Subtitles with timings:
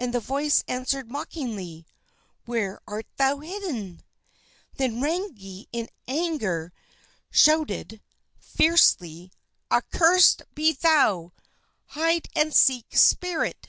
[0.00, 1.86] And the voice answered mockingly:
[2.46, 4.00] "Where art thou hidden?"
[4.78, 6.72] Then Rangi in anger
[7.30, 8.00] shouted
[8.38, 9.30] fiercely:
[9.70, 11.32] "Accursed be thou,
[11.88, 13.68] hide and seek spirit!"